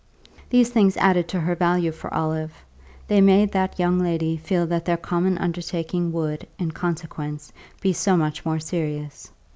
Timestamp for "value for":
1.53-2.11